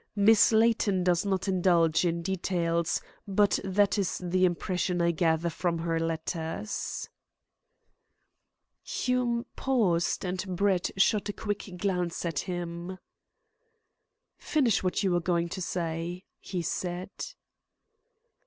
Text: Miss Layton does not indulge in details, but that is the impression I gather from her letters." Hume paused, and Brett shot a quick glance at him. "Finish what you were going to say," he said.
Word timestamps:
Miss 0.15 0.51
Layton 0.51 1.03
does 1.03 1.27
not 1.27 1.47
indulge 1.47 2.05
in 2.07 2.23
details, 2.23 3.01
but 3.27 3.59
that 3.63 3.99
is 3.99 4.17
the 4.17 4.45
impression 4.45 4.99
I 4.99 5.11
gather 5.11 5.51
from 5.51 5.77
her 5.77 5.99
letters." 5.99 7.07
Hume 8.81 9.45
paused, 9.55 10.25
and 10.25 10.55
Brett 10.55 10.89
shot 10.97 11.29
a 11.29 11.33
quick 11.33 11.77
glance 11.77 12.25
at 12.25 12.39
him. 12.39 12.97
"Finish 14.39 14.81
what 14.81 15.03
you 15.03 15.11
were 15.11 15.21
going 15.21 15.49
to 15.49 15.61
say," 15.61 16.23
he 16.39 16.63
said. 16.63 17.11